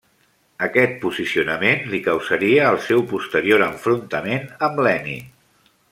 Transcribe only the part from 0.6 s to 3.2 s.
Aquest posicionament li causaria el seu